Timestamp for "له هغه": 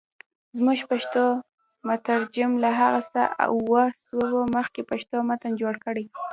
2.63-3.01